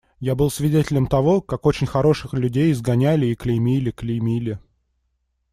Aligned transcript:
Я 0.19 0.33
был 0.33 0.49
свидетелем 0.49 1.05
того, 1.05 1.41
как 1.43 1.67
очень 1.67 1.85
хороших 1.85 2.33
людей 2.33 2.71
изгоняли 2.71 3.27
и 3.27 3.35
клеймили, 3.35 3.91
клеймили. 3.91 4.59